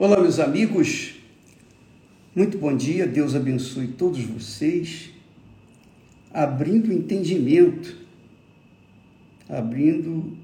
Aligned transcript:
Olá, 0.00 0.20
meus 0.20 0.38
amigos. 0.38 1.16
Muito 2.32 2.56
bom 2.56 2.76
dia. 2.76 3.04
Deus 3.04 3.34
abençoe 3.34 3.88
todos 3.88 4.20
vocês. 4.20 5.10
Abrindo 6.32 6.92
entendimento, 6.92 7.96
abrindo 9.48 10.38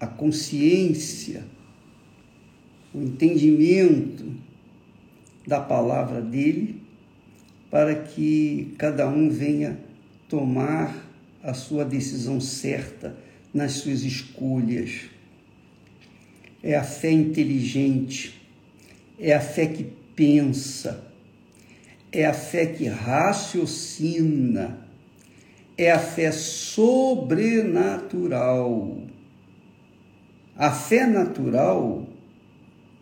a 0.00 0.06
consciência, 0.06 1.44
o 2.94 3.02
entendimento 3.02 4.32
da 5.46 5.60
palavra 5.60 6.22
dele, 6.22 6.80
para 7.70 7.94
que 7.94 8.74
cada 8.78 9.06
um 9.06 9.28
venha 9.28 9.78
tomar 10.26 11.06
a 11.42 11.52
sua 11.52 11.84
decisão 11.84 12.40
certa 12.40 13.14
nas 13.52 13.72
suas 13.72 14.04
escolhas 14.04 15.10
é 16.64 16.74
a 16.74 16.82
fé 16.82 17.12
inteligente, 17.12 18.42
é 19.20 19.32
a 19.34 19.40
fé 19.40 19.66
que 19.66 19.84
pensa, 20.16 21.04
é 22.10 22.24
a 22.24 22.32
fé 22.32 22.64
que 22.64 22.86
raciocina, 22.86 24.78
é 25.76 25.90
a 25.90 25.98
fé 25.98 26.32
sobrenatural. 26.32 28.96
A 30.56 30.70
fé 30.70 31.06
natural 31.06 32.08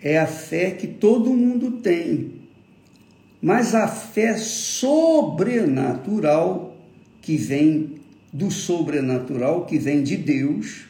é 0.00 0.18
a 0.18 0.26
fé 0.26 0.72
que 0.72 0.88
todo 0.88 1.32
mundo 1.32 1.70
tem, 1.82 2.32
mas 3.40 3.76
a 3.76 3.86
fé 3.86 4.36
sobrenatural, 4.38 6.76
que 7.20 7.36
vem 7.36 8.00
do 8.32 8.50
sobrenatural, 8.50 9.66
que 9.66 9.78
vem 9.78 10.02
de 10.02 10.16
Deus, 10.16 10.88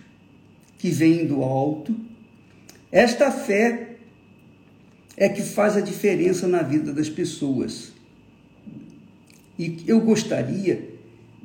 que 0.78 0.88
vem 0.88 1.26
do 1.26 1.42
alto, 1.42 1.94
esta 2.92 3.30
fé 3.30 3.96
é 5.16 5.26
que 5.28 5.40
faz 5.40 5.78
a 5.78 5.80
diferença 5.80 6.46
na 6.46 6.62
vida 6.62 6.92
das 6.92 7.08
pessoas. 7.08 7.90
E 9.58 9.82
eu 9.86 10.00
gostaria 10.00 10.90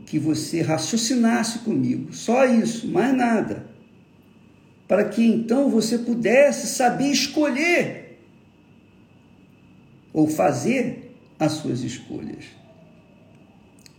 que 0.06 0.20
você 0.20 0.62
raciocinasse 0.62 1.60
comigo, 1.60 2.14
só 2.14 2.46
isso, 2.46 2.88
mais 2.88 3.16
nada, 3.16 3.66
para 4.88 5.06
que 5.06 5.24
então 5.26 5.70
você 5.70 5.98
pudesse 5.98 6.68
saber 6.68 7.12
escolher 7.12 8.20
ou 10.14 10.28
fazer 10.28 11.14
as 11.40 11.54
suas 11.54 11.82
escolhas. 11.82 12.46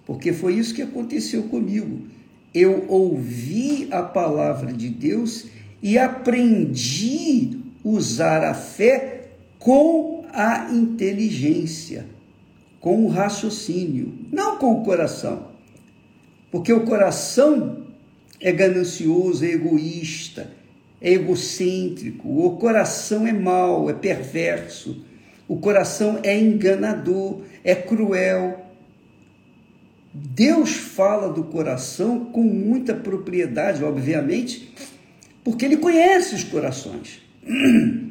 Porque 0.05 0.33
foi 0.33 0.55
isso 0.55 0.75
que 0.75 0.83
aconteceu 0.83 1.45
comigo. 1.45 2.07
Eu 2.55 2.87
ouvi 2.89 3.89
a 3.91 4.03
palavra 4.03 4.73
de 4.73 4.89
Deus 4.89 5.47
e 5.83 5.98
aprendi 5.98 7.59
usar 7.84 8.45
a 8.45 8.55
fé 8.55 9.29
com 9.59 10.25
a 10.33 10.71
inteligência, 10.73 12.07
com 12.81 13.05
o 13.05 13.09
raciocínio, 13.09 14.15
não 14.31 14.56
com 14.56 14.73
o 14.73 14.84
coração. 14.84 15.49
Porque 16.51 16.73
o 16.73 16.84
coração 16.84 17.84
é 18.41 18.53
ganancioso, 18.53 19.45
é 19.45 19.51
egoísta, 19.51 20.51
é 21.01 21.12
egocêntrico, 21.12 22.45
o 22.45 22.56
coração 22.56 23.27
é 23.27 23.33
mau, 23.33 23.89
é 23.89 23.93
perverso, 23.93 25.05
o 25.47 25.56
coração 25.56 26.19
é 26.23 26.39
enganador, 26.39 27.43
é 27.65 27.75
cruel. 27.75 28.67
Deus 30.12 30.73
fala 30.73 31.33
do 31.33 31.45
coração 31.45 32.27
com 32.27 32.43
muita 32.43 32.95
propriedade, 32.95 33.84
obviamente, 33.84 34.73
porque 35.49 35.65
ele 35.65 35.79
conhece 35.79 36.35
os 36.35 36.45
corações. 36.45 37.23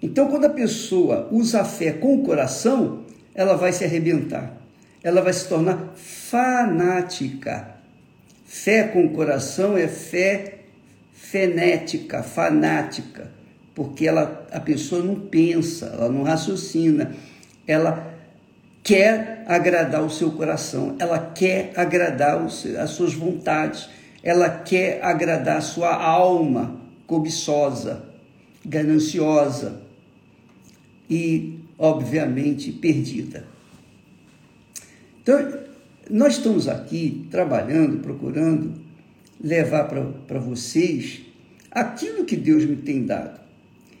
Então, 0.00 0.28
quando 0.28 0.44
a 0.44 0.50
pessoa 0.50 1.28
usa 1.32 1.62
a 1.62 1.64
fé 1.64 1.90
com 1.90 2.14
o 2.14 2.22
coração, 2.22 3.02
ela 3.34 3.56
vai 3.56 3.72
se 3.72 3.82
arrebentar, 3.82 4.56
ela 5.02 5.20
vai 5.20 5.32
se 5.32 5.48
tornar 5.48 5.92
fanática. 5.96 7.74
Fé 8.46 8.84
com 8.84 9.06
o 9.06 9.10
coração 9.10 9.76
é 9.76 9.88
fé 9.88 10.60
fenética, 11.12 12.22
fanática, 12.22 13.32
porque 13.74 14.06
ela, 14.06 14.46
a 14.52 14.60
pessoa 14.60 15.02
não 15.02 15.16
pensa, 15.16 15.86
ela 15.86 16.08
não 16.08 16.22
raciocina, 16.22 17.12
ela 17.66 18.14
quer 18.84 19.42
agradar 19.48 20.04
o 20.04 20.10
seu 20.10 20.30
coração, 20.30 20.94
ela 21.00 21.18
quer 21.34 21.72
agradar 21.74 22.40
as 22.46 22.90
suas 22.90 23.14
vontades, 23.14 23.88
ela 24.22 24.48
quer 24.50 25.02
agradar 25.02 25.62
sua 25.62 25.94
alma 25.94 26.80
cobiçosa, 27.06 28.04
gananciosa 28.64 29.80
e, 31.08 31.58
obviamente, 31.78 32.72
perdida. 32.72 33.44
Então, 35.22 35.58
nós 36.10 36.34
estamos 36.34 36.68
aqui 36.68 37.26
trabalhando, 37.30 38.00
procurando 38.00 38.74
levar 39.42 39.84
para 39.84 40.38
vocês 40.38 41.20
aquilo 41.70 42.24
que 42.24 42.36
Deus 42.36 42.64
me 42.64 42.76
tem 42.76 43.04
dado. 43.04 43.40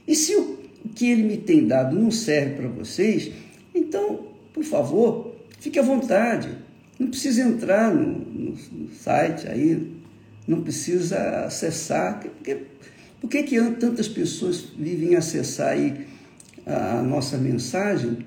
E 0.06 0.14
se 0.16 0.34
o 0.34 0.58
que 0.94 1.10
Ele 1.10 1.22
me 1.22 1.36
tem 1.36 1.66
dado 1.66 1.94
não 1.94 2.10
serve 2.10 2.54
para 2.56 2.68
vocês, 2.68 3.30
então, 3.74 4.26
por 4.52 4.64
favor, 4.64 5.36
fique 5.60 5.78
à 5.78 5.82
vontade. 5.82 6.48
Não 6.98 7.08
precisa 7.08 7.42
entrar 7.42 7.94
no, 7.94 8.18
no, 8.18 8.50
no 8.72 8.90
site 8.94 9.46
aí, 9.46 9.97
não 10.48 10.62
precisa 10.62 11.44
acessar. 11.44 12.20
Porque, 12.20 12.56
por 13.20 13.28
que, 13.28 13.42
que 13.42 13.60
tantas 13.72 14.08
pessoas 14.08 14.64
vivem 14.76 15.14
acessar 15.14 15.74
aí 15.74 16.06
a 16.66 17.02
nossa 17.02 17.36
mensagem 17.36 18.18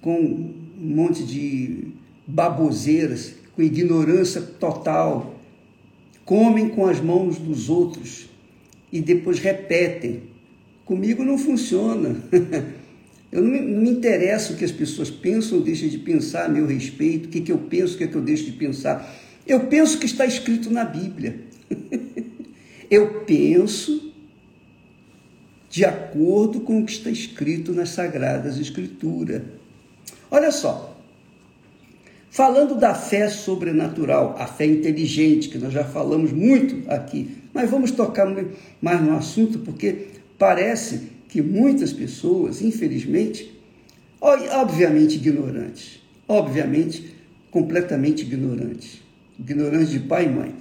com 0.00 0.18
um 0.18 0.54
monte 0.76 1.24
de 1.24 1.88
baboseiras, 2.26 3.34
com 3.54 3.62
ignorância 3.62 4.40
total, 4.40 5.38
comem 6.24 6.68
com 6.68 6.86
as 6.86 7.00
mãos 7.00 7.38
dos 7.38 7.68
outros 7.68 8.28
e 8.92 9.00
depois 9.00 9.38
repetem. 9.38 10.24
Comigo 10.84 11.24
não 11.24 11.38
funciona. 11.38 12.16
Eu 13.30 13.42
não 13.42 13.50
me, 13.50 13.60
não 13.60 13.82
me 13.82 13.90
interessa 13.90 14.52
o 14.52 14.56
que 14.56 14.64
as 14.64 14.72
pessoas 14.72 15.08
pensam 15.08 15.58
ou 15.58 15.64
deixam 15.64 15.88
de 15.88 15.98
pensar 15.98 16.46
a 16.46 16.48
meu 16.48 16.66
respeito, 16.66 17.26
o 17.26 17.28
que, 17.28 17.40
que 17.40 17.52
eu 17.52 17.58
penso, 17.58 17.94
o 17.94 17.98
que, 17.98 18.08
que 18.08 18.14
eu 18.16 18.20
deixo 18.20 18.44
de 18.46 18.50
pensar. 18.50 19.08
Eu 19.46 19.60
penso 19.66 20.00
que 20.00 20.06
está 20.06 20.26
escrito 20.26 20.68
na 20.68 20.84
Bíblia. 20.84 21.49
Eu 22.90 23.22
penso 23.24 24.12
de 25.70 25.84
acordo 25.84 26.60
com 26.60 26.80
o 26.80 26.84
que 26.84 26.92
está 26.92 27.10
escrito 27.10 27.72
nas 27.72 27.90
Sagradas 27.90 28.58
Escrituras. 28.58 29.42
Olha 30.28 30.50
só, 30.50 30.98
falando 32.28 32.74
da 32.74 32.94
fé 32.94 33.28
sobrenatural, 33.28 34.34
a 34.36 34.46
fé 34.46 34.66
inteligente, 34.66 35.48
que 35.48 35.58
nós 35.58 35.72
já 35.72 35.84
falamos 35.84 36.32
muito 36.32 36.90
aqui, 36.90 37.38
mas 37.54 37.70
vamos 37.70 37.92
tocar 37.92 38.26
mais 38.82 39.00
no 39.00 39.16
assunto 39.16 39.60
porque 39.60 40.08
parece 40.36 41.02
que 41.28 41.40
muitas 41.40 41.92
pessoas, 41.92 42.60
infelizmente, 42.60 43.56
obviamente 44.20 45.14
ignorantes, 45.14 46.00
obviamente 46.26 47.14
completamente 47.50 48.22
ignorantes, 48.22 49.00
ignorantes 49.38 49.90
de 49.90 50.00
pai 50.00 50.26
e 50.26 50.28
mãe, 50.28 50.54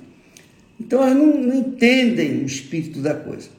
então 0.79 1.03
elas 1.03 1.15
não, 1.15 1.35
não 1.35 1.55
entendem 1.55 2.43
o 2.43 2.45
espírito 2.45 3.01
da 3.01 3.13
coisa. 3.13 3.49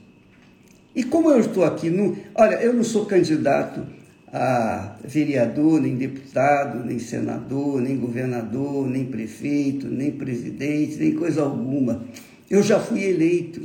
E 0.94 1.04
como 1.04 1.31
eu 1.31 1.41
estou 1.41 1.64
aqui, 1.64 1.92
olha, 2.34 2.56
eu 2.56 2.72
não 2.72 2.82
sou 2.82 3.06
candidato 3.06 3.86
a 4.32 4.97
vereador, 5.04 5.80
nem 5.80 5.97
deputado, 5.97 6.84
nem 6.84 6.98
senador, 6.98 7.80
nem 7.80 7.97
governador, 7.97 8.88
nem 8.88 9.04
prefeito, 9.04 9.88
nem 9.88 10.10
presidente, 10.10 10.97
nem 10.97 11.14
coisa 11.14 11.42
alguma. 11.42 12.04
Eu 12.48 12.62
já 12.62 12.80
fui 12.80 13.04
eleito. 13.04 13.60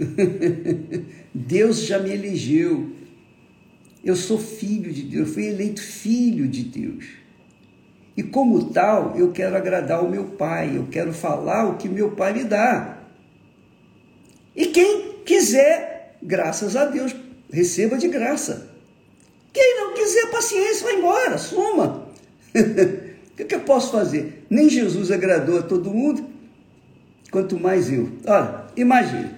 Deus 1.33 1.85
já 1.85 1.99
me 1.99 2.11
elegeu. 2.11 2.91
Eu 4.03 4.15
sou 4.15 4.37
filho 4.37 4.93
de 4.93 5.01
Deus, 5.03 5.27
eu 5.27 5.33
fui 5.33 5.47
eleito 5.47 5.81
filho 5.81 6.47
de 6.47 6.63
Deus. 6.63 7.05
E 8.15 8.23
como 8.23 8.65
tal, 8.65 9.15
eu 9.17 9.31
quero 9.31 9.57
agradar 9.57 10.03
o 10.03 10.09
meu 10.09 10.25
pai, 10.25 10.77
eu 10.77 10.85
quero 10.89 11.11
falar 11.11 11.67
o 11.67 11.77
que 11.77 11.89
meu 11.89 12.11
pai 12.11 12.33
me 12.33 12.43
dá. 12.43 12.94
E 14.55 14.67
quem 14.67 15.19
quiser, 15.25 16.17
graças 16.21 16.75
a 16.75 16.85
Deus, 16.85 17.15
receba 17.51 17.97
de 17.97 18.07
graça. 18.07 18.69
Quem 19.51 19.77
não 19.77 19.93
quiser, 19.93 20.31
paciência, 20.31 20.85
vai 20.85 20.95
embora, 20.95 21.37
suma. 21.37 22.07
o 22.55 23.35
que, 23.35 23.45
que 23.45 23.55
eu 23.55 23.61
posso 23.61 23.91
fazer? 23.91 24.45
Nem 24.49 24.69
Jesus 24.69 25.11
agradou 25.11 25.59
a 25.59 25.63
todo 25.63 25.93
mundo, 25.93 26.25
quanto 27.31 27.59
mais 27.59 27.91
eu. 27.91 28.11
Olha, 28.25 28.65
imagine. 28.75 29.31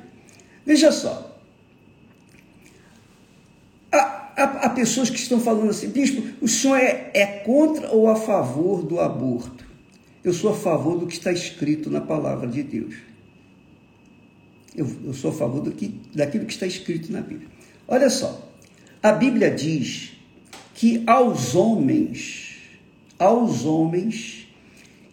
Veja 0.66 0.92
só. 0.92 1.40
Há, 3.92 4.34
há, 4.36 4.44
há, 4.44 4.70
pessoas 4.70 5.10
que 5.10 5.18
estão 5.18 5.40
falando 5.40 5.70
assim, 5.70 5.90
bispo, 5.90 6.22
o 6.42 6.48
senhor 6.48 6.78
é, 6.78 7.10
é 7.14 7.26
contra 7.26 7.90
ou 7.90 8.10
a 8.10 8.16
favor 8.16 8.84
do 8.84 9.00
aborto? 9.00 9.66
Eu 10.24 10.34
sou 10.34 10.52
a 10.52 10.56
favor 10.56 11.00
do 11.00 11.08
que 11.08 11.14
está 11.14 11.32
escrito 11.32 11.90
na 11.90 12.02
palavra 12.02 12.48
de 12.48 12.62
Deus. 12.62 12.96
Eu, 14.78 14.88
eu 15.06 15.14
sou 15.14 15.32
a 15.32 15.34
favor 15.34 15.62
do 15.62 15.72
que, 15.72 16.00
daquilo 16.14 16.46
que 16.46 16.54
está 16.54 16.68
escrito 16.68 17.12
na 17.12 17.20
Bíblia. 17.20 17.50
Olha 17.88 18.10
só, 18.10 18.48
A 19.02 19.12
Bíblia 19.12 19.50
diz 19.52 20.12
que 20.74 21.04
aos 21.08 21.56
homens, 21.56 22.58
aos 23.18 23.66
homens, 23.66 24.48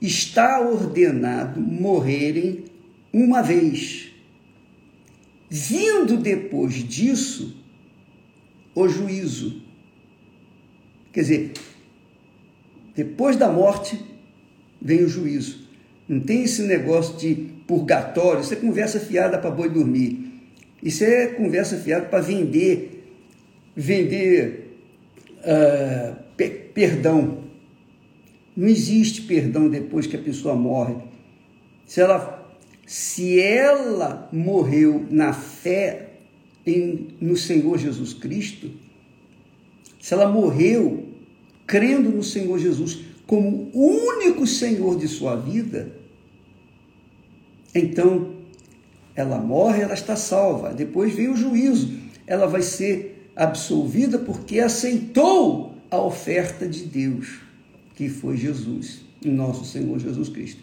está 0.00 0.60
ordenado 0.60 1.60
morrerem 1.60 2.64
uma 3.12 3.42
vez. 3.42 4.10
Vindo 5.48 6.16
depois 6.16 6.74
disso, 6.74 7.56
o 8.74 8.88
juízo. 8.88 9.62
Quer 11.12 11.20
dizer, 11.20 11.52
depois 12.94 13.36
da 13.36 13.48
morte 13.50 13.98
vem 14.82 15.04
o 15.04 15.08
juízo. 15.08 15.63
Não 16.08 16.20
tem 16.20 16.44
esse 16.44 16.62
negócio 16.62 17.16
de 17.16 17.34
purgatório, 17.66 18.42
isso 18.42 18.52
é 18.52 18.56
conversa 18.56 19.00
fiada 19.00 19.38
para 19.38 19.50
boi 19.50 19.70
dormir. 19.70 20.32
Isso 20.82 21.02
é 21.02 21.28
conversa 21.28 21.78
fiada 21.78 22.06
para 22.06 22.20
vender, 22.20 23.08
vender 23.74 24.76
uh, 25.38 26.14
pe 26.36 26.48
perdão. 26.74 27.44
Não 28.56 28.68
existe 28.68 29.22
perdão 29.22 29.68
depois 29.68 30.06
que 30.06 30.16
a 30.16 30.20
pessoa 30.20 30.54
morre. 30.54 30.96
Se 31.86 32.00
ela, 32.00 32.54
se 32.86 33.40
ela 33.40 34.28
morreu 34.30 35.06
na 35.10 35.32
fé 35.32 36.10
em, 36.66 37.08
no 37.20 37.36
Senhor 37.36 37.78
Jesus 37.78 38.12
Cristo, 38.12 38.70
se 40.00 40.12
ela 40.12 40.28
morreu 40.28 41.08
crendo 41.66 42.10
no 42.10 42.22
Senhor 42.22 42.58
Jesus 42.58 43.13
como 43.26 43.70
único 43.72 44.46
Senhor 44.46 44.98
de 44.98 45.08
sua 45.08 45.36
vida, 45.36 45.92
então 47.74 48.34
ela 49.14 49.38
morre, 49.38 49.82
ela 49.82 49.94
está 49.94 50.16
salva. 50.16 50.72
Depois 50.72 51.14
vem 51.14 51.28
o 51.28 51.36
juízo. 51.36 51.92
Ela 52.26 52.46
vai 52.46 52.62
ser 52.62 53.30
absolvida 53.36 54.18
porque 54.18 54.60
aceitou 54.60 55.74
a 55.90 56.00
oferta 56.00 56.68
de 56.68 56.84
Deus, 56.84 57.40
que 57.94 58.08
foi 58.08 58.36
Jesus, 58.36 59.02
nosso 59.24 59.64
Senhor 59.64 59.98
Jesus 59.98 60.28
Cristo. 60.28 60.62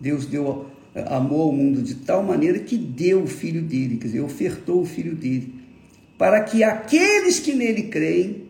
Deus 0.00 0.26
deu 0.26 0.66
amor 1.06 1.40
ao 1.42 1.52
mundo 1.52 1.82
de 1.82 1.96
tal 1.96 2.22
maneira 2.22 2.58
que 2.58 2.76
deu 2.76 3.22
o 3.22 3.26
filho 3.26 3.62
dele, 3.62 3.96
quer 3.96 4.06
dizer, 4.06 4.20
ofertou 4.20 4.82
o 4.82 4.86
filho 4.86 5.14
dele, 5.14 5.54
para 6.18 6.40
que 6.42 6.62
aqueles 6.62 7.40
que 7.40 7.54
nele 7.54 7.84
creem, 7.84 8.42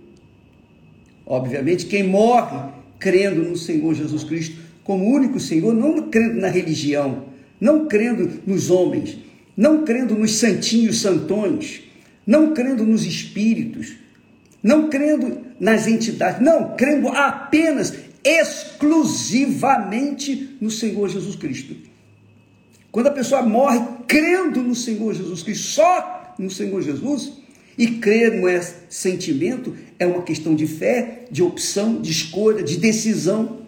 obviamente, 1.25 1.87
quem 1.87 2.03
morre 2.03 2.73
crendo 3.03 3.43
no 3.43 3.57
Senhor 3.57 3.95
Jesus 3.95 4.23
Cristo 4.23 4.57
como 4.85 5.13
único 5.13 5.41
Senhor, 5.41 5.75
não 5.75 6.09
crendo 6.09 6.41
na 6.41 6.47
religião, 6.47 7.25
não 7.61 7.89
crendo 7.89 8.41
nos 8.47 8.71
homens, 8.71 9.19
não 9.57 9.85
crendo 9.85 10.15
nos 10.15 10.37
santinhos 10.37 11.01
santões, 11.01 11.83
não 12.25 12.55
crendo 12.55 12.87
nos 12.87 13.05
espíritos, 13.05 13.95
não 14.63 14.89
crendo 14.89 15.41
nas 15.59 15.89
entidades, 15.89 16.41
não, 16.41 16.77
crendo 16.77 17.09
apenas, 17.09 17.93
exclusivamente 18.25 20.57
no 20.61 20.71
Senhor 20.71 21.09
Jesus 21.09 21.35
Cristo. 21.35 21.75
Quando 22.93 23.09
a 23.09 23.13
pessoa 23.13 23.43
morre 23.43 23.81
crendo 24.07 24.63
no 24.63 24.77
Senhor 24.77 25.13
Jesus 25.13 25.43
Cristo, 25.43 25.67
só 25.67 26.37
no 26.39 26.51
Senhor 26.51 26.81
Jesus, 26.83 27.33
e 27.77 27.87
crer 27.87 28.35
não 28.35 28.49
é 28.49 28.61
sentimento, 28.89 29.77
é 29.99 30.07
uma 30.07 30.23
questão 30.23 30.55
de 30.55 30.67
fé, 30.67 31.25
de 31.31 31.43
opção, 31.43 32.01
de 32.01 32.11
escolha, 32.11 32.63
de 32.63 32.77
decisão. 32.77 33.63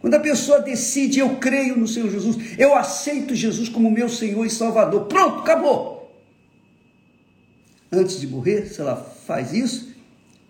Quando 0.00 0.14
a 0.14 0.20
pessoa 0.20 0.60
decide, 0.60 1.18
eu 1.18 1.36
creio 1.36 1.76
no 1.76 1.88
Senhor 1.88 2.10
Jesus, 2.10 2.36
eu 2.58 2.74
aceito 2.74 3.34
Jesus 3.34 3.68
como 3.68 3.90
meu 3.90 4.08
Senhor 4.08 4.44
e 4.44 4.50
Salvador, 4.50 5.06
pronto, 5.06 5.40
acabou. 5.40 5.94
Antes 7.90 8.20
de 8.20 8.26
morrer, 8.26 8.66
se 8.66 8.80
ela 8.80 8.96
faz 8.96 9.52
isso, 9.52 9.94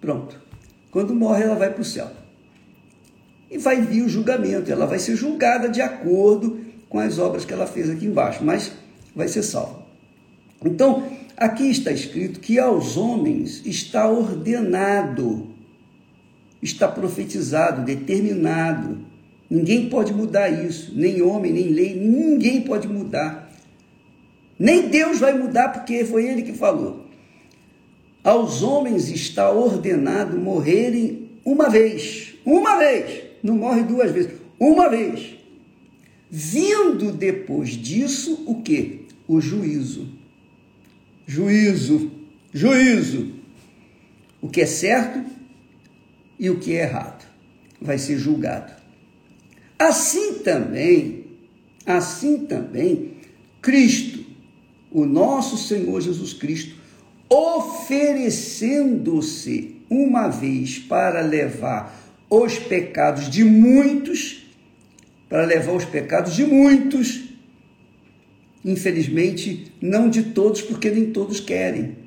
pronto. 0.00 0.40
Quando 0.90 1.14
morre, 1.14 1.42
ela 1.42 1.54
vai 1.56 1.70
para 1.70 1.82
o 1.82 1.84
céu. 1.84 2.10
E 3.50 3.58
vai 3.58 3.80
vir 3.80 4.02
o 4.02 4.08
julgamento, 4.08 4.70
ela 4.72 4.86
vai 4.86 4.98
ser 4.98 5.14
julgada 5.16 5.68
de 5.68 5.80
acordo 5.80 6.64
com 6.88 6.98
as 6.98 7.18
obras 7.18 7.44
que 7.44 7.52
ela 7.52 7.66
fez 7.66 7.90
aqui 7.90 8.06
embaixo, 8.06 8.44
mas 8.44 8.72
vai 9.14 9.28
ser 9.28 9.42
salva. 9.42 9.84
Então, 10.64 11.06
aqui 11.36 11.70
está 11.70 11.90
escrito 11.92 12.40
que 12.40 12.58
aos 12.58 12.96
homens 12.96 13.62
está 13.64 14.08
ordenado, 14.08 15.48
está 16.62 16.88
profetizado, 16.88 17.84
determinado 17.84 19.14
Ninguém 19.48 19.88
pode 19.88 20.12
mudar 20.12 20.48
isso, 20.48 20.92
nem 20.94 21.22
homem, 21.22 21.52
nem 21.52 21.68
lei, 21.68 21.94
ninguém 21.94 22.62
pode 22.62 22.88
mudar. 22.88 23.52
Nem 24.58 24.88
Deus 24.88 25.20
vai 25.20 25.36
mudar, 25.36 25.68
porque 25.68 26.04
foi 26.04 26.26
Ele 26.26 26.42
que 26.42 26.52
falou. 26.52 27.04
Aos 28.22 28.62
homens 28.62 29.10
está 29.10 29.50
ordenado 29.50 30.38
morrerem 30.38 31.30
uma 31.44 31.68
vez, 31.68 32.34
uma 32.44 32.78
vez, 32.78 33.22
não 33.42 33.56
morre 33.56 33.82
duas 33.82 34.10
vezes, 34.10 34.32
uma 34.58 34.88
vez. 34.88 35.36
Vindo 36.30 37.12
depois 37.12 37.70
disso, 37.70 38.42
o 38.46 38.62
que? 38.62 39.06
O 39.28 39.40
juízo. 39.40 40.08
Juízo, 41.26 42.10
juízo. 42.52 43.32
O 44.40 44.48
que 44.48 44.60
é 44.60 44.66
certo 44.66 45.24
e 46.38 46.48
o 46.50 46.58
que 46.58 46.74
é 46.74 46.82
errado 46.82 47.24
vai 47.80 47.98
ser 47.98 48.18
julgado. 48.18 48.72
Assim 49.78 50.40
também, 50.40 51.24
assim 51.86 52.46
também, 52.46 53.12
Cristo, 53.60 54.24
o 54.90 55.04
nosso 55.04 55.58
Senhor 55.58 56.00
Jesus 56.00 56.32
Cristo, 56.32 56.74
oferecendo-se 57.28 59.76
uma 59.90 60.28
vez 60.28 60.78
para 60.78 61.20
levar 61.20 62.02
os 62.30 62.58
pecados 62.58 63.28
de 63.28 63.44
muitos, 63.44 64.46
para 65.28 65.44
levar 65.44 65.72
os 65.72 65.84
pecados 65.84 66.34
de 66.34 66.44
muitos, 66.44 67.23
infelizmente, 68.64 69.72
não 69.80 70.08
de 70.08 70.22
todos, 70.22 70.62
porque 70.62 70.90
nem 70.90 71.10
todos 71.10 71.38
querem. 71.40 71.98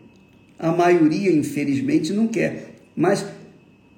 A 0.57 0.71
maioria, 0.71 1.31
infelizmente, 1.31 2.12
não 2.12 2.27
quer. 2.27 2.75
Mas 2.95 3.25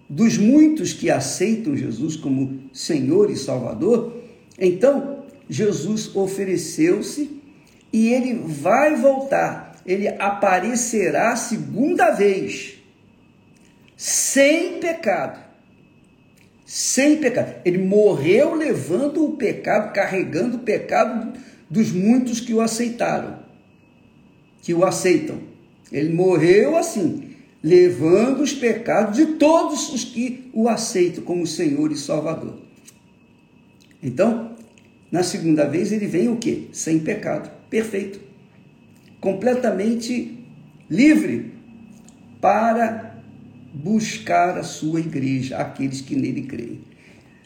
dos 0.09 0.37
muitos 0.37 0.91
que 0.91 1.09
aceitam 1.09 1.77
Jesus 1.77 2.15
como 2.15 2.63
Senhor 2.73 3.29
e 3.31 3.37
Salvador, 3.37 4.21
então 4.59 5.23
Jesus 5.49 6.13
ofereceu-se 6.15 7.39
e 7.93 8.09
ele 8.09 8.33
vai 8.45 8.95
voltar, 8.95 9.81
ele 9.85 10.07
aparecerá 10.07 11.35
segunda 11.35 12.11
vez, 12.11 12.75
sem 13.95 14.79
pecado. 14.79 15.49
Sem 16.65 17.17
pecado. 17.17 17.55
Ele 17.65 17.79
morreu 17.79 18.53
levando 18.53 19.25
o 19.25 19.35
pecado, 19.37 19.91
carregando 19.91 20.57
o 20.57 20.59
pecado 20.59 21.33
dos 21.69 21.91
muitos 21.91 22.39
que 22.39 22.53
o 22.53 22.61
aceitaram, 22.61 23.39
que 24.61 24.73
o 24.73 24.83
aceitam. 24.83 25.39
Ele 25.91 26.13
morreu 26.13 26.77
assim, 26.77 27.35
levando 27.63 28.41
os 28.41 28.53
pecados 28.53 29.15
de 29.15 29.33
todos 29.33 29.93
os 29.93 30.03
que 30.03 30.49
o 30.53 30.67
aceitam 30.67 31.23
como 31.23 31.45
Senhor 31.45 31.91
e 31.91 31.97
Salvador. 31.97 32.57
Então, 34.01 34.55
na 35.11 35.23
segunda 35.23 35.65
vez 35.65 35.91
ele 35.91 36.07
vem 36.07 36.29
o 36.29 36.37
quê? 36.37 36.67
Sem 36.71 36.99
pecado, 36.99 37.51
perfeito, 37.69 38.19
completamente 39.19 40.37
livre 40.89 41.53
para 42.39 43.21
buscar 43.73 44.57
a 44.57 44.63
sua 44.63 44.99
igreja, 44.99 45.57
aqueles 45.57 46.01
que 46.01 46.15
nele 46.15 46.43
creem. 46.43 46.88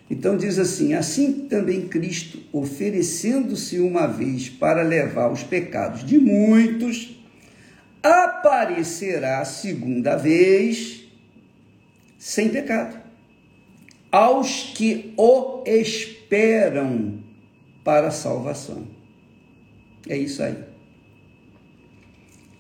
Então 0.10 0.38
diz 0.38 0.60
assim: 0.60 0.94
assim 0.94 1.48
também 1.48 1.88
Cristo, 1.88 2.40
oferecendo-se 2.52 3.80
uma 3.80 4.08
vez 4.08 4.50
para 4.50 4.82
levar 4.84 5.32
os 5.32 5.44
pecados 5.44 6.06
de 6.06 6.20
muitos, 6.20 7.20
aparecerá 8.02 9.44
segunda 9.46 10.16
vez 10.16 11.04
sem 12.18 12.50
pecado 12.50 13.04
aos 14.12 14.74
que 14.76 15.12
o 15.18 15.64
esperam 15.66 17.20
para 17.84 18.10
a 18.10 18.12
salvação. 18.12 18.88
É 20.08 20.16
isso 20.16 20.44
aí. 20.44 20.56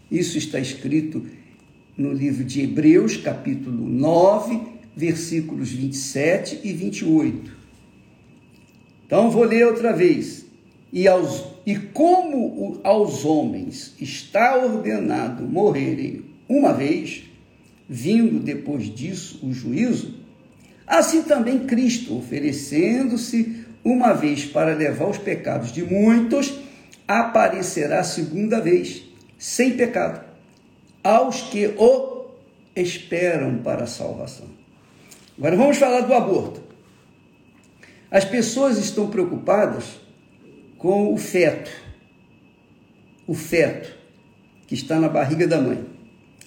Isso 0.10 0.38
está 0.38 0.60
escrito 0.60 1.24
no 1.96 2.12
livro 2.12 2.44
de 2.44 2.62
Hebreus, 2.62 3.18
capítulo 3.18 3.88
9, 3.88 4.73
versículos 4.96 5.72
27 5.72 6.62
e 6.64 6.74
28. 6.74 7.52
Então 9.06 9.30
vou 9.30 9.44
ler 9.44 9.68
outra 9.68 9.94
vez. 9.94 10.46
E 10.92 11.08
aos 11.08 11.54
e 11.66 11.76
como 11.76 12.80
aos 12.84 13.24
homens 13.24 13.96
está 14.00 14.58
ordenado 14.58 15.44
morrerem 15.44 16.26
uma 16.48 16.74
vez, 16.74 17.24
vindo 17.88 18.40
depois 18.40 18.94
disso 18.94 19.40
o 19.42 19.54
juízo, 19.54 20.16
assim 20.86 21.24
também 21.24 21.60
Cristo, 21.60 22.18
oferecendo-se 22.18 23.66
uma 23.84 24.14
vez 24.14 24.46
para 24.46 24.76
levar 24.76 25.10
os 25.10 25.18
pecados 25.18 25.72
de 25.72 25.84
muitos, 25.84 26.54
aparecerá 27.08 28.04
segunda 28.04 28.60
vez, 28.60 29.04
sem 29.38 29.72
pecado, 29.72 30.24
aos 31.04 31.42
que 31.44 31.68
o 31.78 32.26
esperam 32.76 33.60
para 33.60 33.84
a 33.84 33.88
salvação. 33.88 34.62
Agora 35.38 35.58
vamos 35.58 35.78
falar 35.78 36.02
do 36.02 36.13
aborto. 36.13 36.62
As 38.12 38.24
pessoas 38.24 38.78
estão 38.78 39.10
preocupadas 39.10 40.00
com 40.78 41.13
o 41.13 41.18
feto, 41.18 41.72
o 43.25 43.34
feto 43.34 43.92
que 44.68 44.75
está 44.75 45.00
na 45.00 45.10
barriga 45.10 45.48
da 45.48 45.60
mãe. 45.60 45.84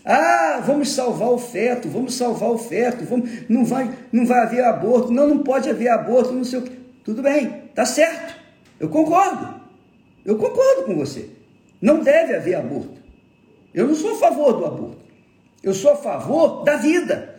Ah, 0.04 0.62
vamos 0.64 0.90
salvar 0.90 1.30
o 1.30 1.38
feto, 1.38 1.88
vamos 1.88 2.14
salvar 2.14 2.50
o 2.50 2.58
feto, 2.58 3.04
vamos, 3.04 3.28
não, 3.48 3.64
vai, 3.64 3.92
não 4.12 4.24
vai 4.24 4.40
haver 4.40 4.62
aborto, 4.62 5.10
não, 5.10 5.26
não 5.26 5.38
pode 5.38 5.68
haver 5.68 5.88
aborto, 5.88 6.32
não 6.32 6.44
sei 6.44 6.60
o 6.60 6.62
que. 6.62 6.76
Tudo 7.02 7.22
bem, 7.22 7.62
tá 7.74 7.84
certo, 7.84 8.36
eu 8.78 8.88
concordo, 8.88 9.60
eu 10.24 10.36
concordo 10.36 10.84
com 10.84 10.94
você. 10.94 11.30
Não 11.80 12.00
deve 12.00 12.34
haver 12.36 12.54
aborto. 12.54 13.00
Eu 13.74 13.88
não 13.88 13.94
sou 13.94 14.12
a 14.12 14.18
favor 14.18 14.52
do 14.52 14.64
aborto, 14.64 15.02
eu 15.62 15.74
sou 15.74 15.92
a 15.92 15.96
favor 15.96 16.62
da 16.62 16.76
vida. 16.76 17.35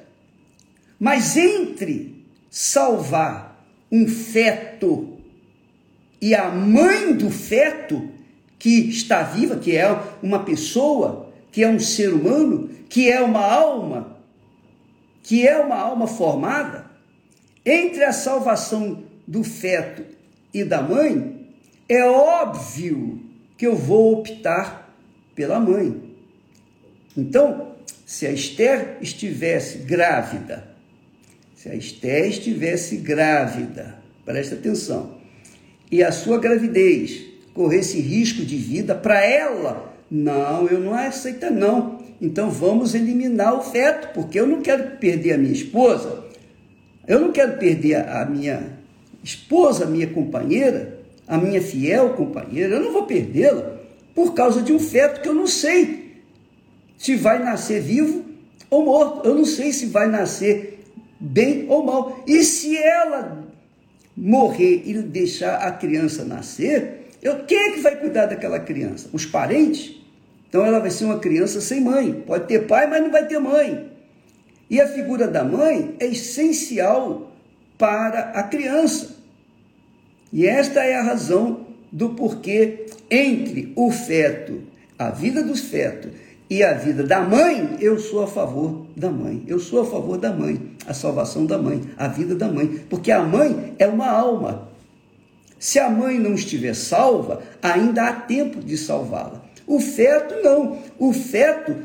Mas 1.00 1.38
entre 1.38 2.26
salvar 2.50 3.66
um 3.92 4.08
feto 4.08 5.18
e 6.22 6.34
a 6.34 6.50
mãe 6.50 7.14
do 7.14 7.30
feto, 7.30 8.10
que 8.58 8.90
está 8.90 9.22
viva, 9.22 9.58
que 9.58 9.76
é 9.76 9.88
uma 10.22 10.44
pessoa, 10.44 11.32
que 11.52 11.64
é 11.64 11.70
um 11.70 11.80
ser 11.80 12.14
humano, 12.14 12.70
que 12.90 13.10
é 13.10 13.22
uma 13.22 13.46
alma, 13.46 14.18
que 15.22 15.48
é 15.48 15.58
uma 15.58 15.76
alma 15.76 16.08
formada, 16.08 16.86
entre 17.66 18.04
a 18.04 18.14
salvação 18.14 19.04
do 19.28 19.44
feto 19.44 20.04
e 20.54 20.64
da 20.64 20.82
mãe, 20.82 21.48
é 21.88 22.04
óbvio 22.06 23.22
que 23.58 23.68
eu 23.68 23.76
vou 23.76 24.20
optar 24.20 24.94
pela 25.36 25.60
mãe. 25.60 26.02
Então, 27.16 27.76
se 28.06 28.26
a 28.26 28.32
Esther 28.32 28.98
estivesse 29.02 29.80
grávida, 29.80 30.77
se 31.68 31.72
a 31.72 31.76
Esther 31.76 32.28
estivesse 32.28 32.98
grávida, 32.98 33.98
presta 34.26 34.56
atenção, 34.56 35.18
e 35.92 36.02
a 36.02 36.12
sua 36.12 36.40
gravidez 36.40 37.26
corresse 37.54 38.00
risco 38.00 38.44
de 38.44 38.56
vida 38.56 38.96
para 38.96 39.24
ela, 39.26 39.94
não, 40.10 40.68
eu 40.68 40.80
não 40.80 40.94
aceito 40.94 41.52
não. 41.52 41.98
Então 42.22 42.50
vamos 42.50 42.96
eliminar 42.96 43.54
o 43.54 43.62
feto, 43.62 44.14
porque 44.14 44.40
eu 44.40 44.48
não 44.48 44.62
quero 44.62 44.98
perder 44.98 45.34
a 45.34 45.38
minha 45.38 45.54
esposa, 45.54 46.26
eu 47.08 47.20
não 47.20 47.32
quero 47.32 47.58
perder 47.58 47.96
a 47.96 48.26
minha 48.26 48.64
esposa, 49.24 49.84
a 49.84 49.88
minha 49.88 50.08
companheira, 50.08 51.00
a 51.28 51.38
minha 51.38 51.62
fiel 51.62 52.12
companheira, 52.12 52.76
eu 52.76 52.82
não 52.82 52.94
vou 52.94 53.04
perdê-la 53.04 53.78
por 54.16 54.34
causa 54.34 54.62
de 54.62 54.74
um 54.74 54.80
feto 54.80 55.22
que 55.22 55.28
eu 55.28 55.34
não 55.34 55.48
sei 55.48 56.22
se 56.98 57.16
vai 57.16 57.44
nascer 57.44 57.82
vivo 57.82 58.26
ou 58.70 58.86
morto, 58.86 59.28
eu 59.28 59.36
não 59.36 59.46
sei 59.46 59.72
se 59.72 59.86
vai 59.88 60.08
nascer 60.08 60.77
bem 61.20 61.66
ou 61.70 61.84
mal. 61.84 62.24
E 62.28 62.44
se 62.44 62.78
ela 62.78 63.46
morrer 64.16 64.84
e 64.86 65.02
deixar 65.02 65.58
a 65.58 65.72
criança 65.72 66.26
nascer, 66.26 67.08
eu, 67.22 67.46
quem 67.46 67.58
é 67.58 67.72
que 67.72 67.82
vai 67.82 67.96
cuidar 67.96 68.26
daquela 68.26 68.60
criança? 68.60 69.10
Os 69.14 69.26
parentes? 69.26 69.96
Então 70.50 70.66
ela 70.66 70.80
vai 70.80 70.90
ser 70.90 71.06
uma 71.06 71.20
criança 71.20 71.60
sem 71.62 71.82
mãe. 71.82 72.24
Pode 72.26 72.48
ter 72.48 72.68
pai, 72.68 72.88
mas 72.88 73.02
não 73.02 73.12
vai 73.12 73.28
ter 73.28 73.40
mãe. 73.40 73.92
E 74.70 74.82
a 74.82 74.88
figura 74.88 75.28
da 75.28 75.44
mãe 75.44 75.96
é 76.00 76.08
essencial 76.08 77.32
para 77.78 78.32
a 78.32 78.44
criança. 78.44 79.18
E 80.32 80.46
esta 80.46 80.84
é 80.84 80.96
a 80.96 81.04
razão 81.04 81.68
do 81.92 82.10
porquê 82.10 82.86
entre 83.10 83.72
o 83.76 83.90
feto, 83.92 84.62
a 85.00 85.10
vida 85.10 85.42
do 85.42 85.56
feto 85.56 86.10
e 86.50 86.64
a 86.64 86.74
vida 86.74 87.04
da 87.04 87.22
mãe, 87.22 87.78
eu 87.80 88.00
sou 88.00 88.24
a 88.24 88.28
favor 88.28 88.86
da 88.96 89.10
mãe. 89.10 89.44
Eu 89.48 89.60
sou 89.60 89.82
a 89.82 89.86
favor 89.86 90.18
da 90.18 90.32
mãe, 90.32 90.72
a 90.86 90.94
salvação 90.94 91.46
da 91.46 91.58
mãe, 91.58 91.82
a 91.98 92.08
vida 92.08 92.36
da 92.36 92.48
mãe, 92.48 92.86
porque 92.90 93.12
a 93.12 93.22
mãe 93.22 93.76
é 93.78 93.86
uma 93.86 94.10
alma. 94.10 94.70
Se 95.60 95.78
a 95.78 95.90
mãe 95.90 96.18
não 96.18 96.34
estiver 96.34 96.74
salva, 96.74 97.42
ainda 97.62 98.08
há 98.08 98.14
tempo 98.14 98.62
de 98.62 98.78
salvá-la. 98.78 99.44
O 99.66 99.80
feto 99.82 100.36
não. 100.42 100.78
O 100.98 101.12
feto, 101.12 101.76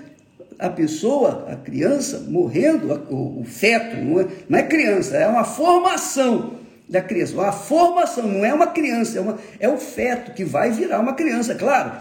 a 0.58 0.68
pessoa, 0.68 1.48
a 1.50 1.56
criança 1.56 2.20
morrendo, 2.28 2.92
o, 3.10 3.44
feto 3.44 3.96
não 3.96 4.20
é, 4.20 4.26
não 4.48 4.58
é 4.58 4.62
criança, 4.62 5.16
é 5.16 5.26
uma 5.26 5.42
formação 5.42 6.54
da 6.88 7.00
criança. 7.00 7.42
A 7.42 7.50
formação 7.50 8.28
não 8.28 8.44
é 8.44 8.54
uma 8.54 8.68
criança, 8.68 9.18
é, 9.18 9.20
uma, 9.20 9.38
é 9.58 9.68
o 9.68 9.78
feto 9.78 10.32
que 10.32 10.44
vai 10.44 10.70
virar 10.70 11.00
uma 11.00 11.14
criança, 11.14 11.56
claro. 11.56 11.92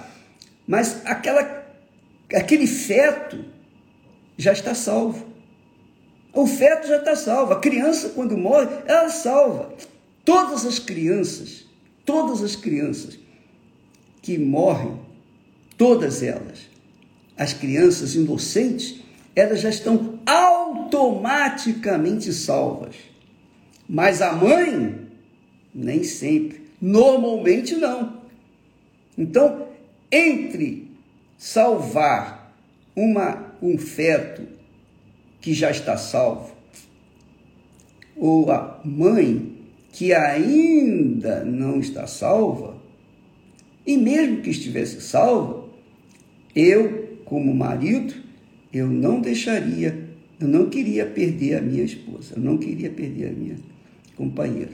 Mas 0.67 1.01
aquela, 1.05 1.60
aquele 2.33 2.67
feto 2.67 3.43
já 4.37 4.51
está 4.51 4.73
salvo. 4.73 5.27
O 6.33 6.47
feto 6.47 6.87
já 6.87 6.97
está 6.97 7.15
salvo. 7.15 7.53
A 7.53 7.59
criança, 7.59 8.09
quando 8.09 8.37
morre, 8.37 8.67
ela 8.85 9.09
salva. 9.09 9.73
Todas 10.23 10.65
as 10.65 10.79
crianças, 10.79 11.65
todas 12.05 12.41
as 12.41 12.55
crianças 12.55 13.19
que 14.21 14.37
morrem, 14.37 14.99
todas 15.77 16.23
elas, 16.23 16.69
as 17.37 17.53
crianças 17.53 18.15
inocentes, 18.15 19.01
elas 19.35 19.61
já 19.61 19.69
estão 19.69 20.19
automaticamente 20.25 22.31
salvas. 22.31 22.95
Mas 23.89 24.21
a 24.21 24.33
mãe, 24.33 25.07
nem 25.73 26.03
sempre, 26.03 26.61
normalmente 26.81 27.75
não. 27.75 28.21
Então, 29.17 29.67
entre 30.11 30.80
salvar 31.41 32.55
uma, 32.95 33.55
um 33.63 33.75
feto 33.75 34.43
que 35.41 35.55
já 35.55 35.71
está 35.71 35.97
salvo, 35.97 36.55
ou 38.15 38.51
a 38.51 38.79
mãe 38.85 39.51
que 39.91 40.13
ainda 40.13 41.43
não 41.43 41.79
está 41.79 42.05
salva, 42.05 42.79
e 43.87 43.97
mesmo 43.97 44.43
que 44.43 44.51
estivesse 44.51 45.01
salva, 45.01 45.67
eu, 46.55 47.17
como 47.25 47.55
marido, 47.55 48.13
eu 48.71 48.87
não 48.87 49.19
deixaria, 49.19 50.09
eu 50.39 50.47
não 50.47 50.69
queria 50.69 51.07
perder 51.07 51.55
a 51.55 51.61
minha 51.61 51.83
esposa, 51.83 52.35
eu 52.35 52.41
não 52.43 52.59
queria 52.59 52.91
perder 52.91 53.29
a 53.29 53.31
minha 53.31 53.55
companheira. 54.15 54.73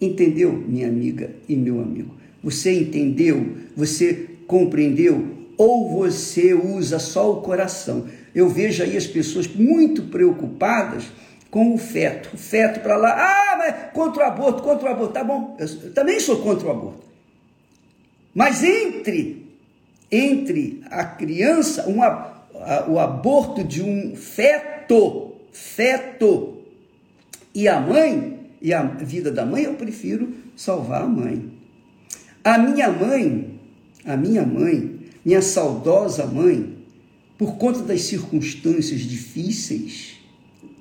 Entendeu, 0.00 0.52
minha 0.52 0.88
amiga 0.88 1.30
e 1.48 1.54
meu 1.54 1.80
amigo? 1.80 2.16
Você 2.42 2.72
entendeu? 2.72 3.56
Você 3.76 4.30
compreendeu? 4.48 5.36
Ou 5.56 5.88
você 5.88 6.52
usa 6.52 6.98
só 6.98 7.30
o 7.30 7.40
coração? 7.40 8.08
Eu 8.34 8.48
vejo 8.48 8.82
aí 8.82 8.96
as 8.96 9.06
pessoas 9.06 9.46
muito 9.46 10.02
preocupadas 10.02 11.04
com 11.50 11.72
o 11.72 11.78
feto. 11.78 12.30
O 12.34 12.36
feto 12.36 12.80
para 12.80 12.96
lá, 12.96 13.10
ah, 13.10 13.56
mas 13.56 13.92
contra 13.92 14.24
o 14.24 14.26
aborto, 14.26 14.62
contra 14.64 14.88
o 14.88 14.92
aborto. 14.92 15.12
Tá 15.12 15.22
bom, 15.22 15.56
eu 15.60 15.92
também 15.92 16.18
sou 16.18 16.42
contra 16.42 16.66
o 16.66 16.70
aborto. 16.72 17.06
Mas 18.34 18.64
entre 18.64 19.46
entre 20.10 20.82
a 20.90 21.04
criança, 21.04 21.88
um, 21.88 22.02
a, 22.02 22.44
o 22.88 22.98
aborto 22.98 23.62
de 23.62 23.82
um 23.82 24.16
feto, 24.16 25.34
feto, 25.52 26.62
e 27.54 27.68
a 27.68 27.80
mãe, 27.80 28.38
e 28.60 28.72
a 28.72 28.82
vida 28.82 29.30
da 29.30 29.44
mãe, 29.44 29.64
eu 29.64 29.74
prefiro 29.74 30.32
salvar 30.56 31.02
a 31.02 31.06
mãe. 31.06 31.52
A 32.42 32.58
minha 32.58 32.90
mãe, 32.90 33.57
a 34.04 34.16
minha 34.16 34.44
mãe, 34.44 34.98
minha 35.24 35.42
saudosa 35.42 36.26
mãe, 36.26 36.76
por 37.36 37.56
conta 37.56 37.82
das 37.82 38.02
circunstâncias 38.02 39.00
difíceis, 39.00 40.16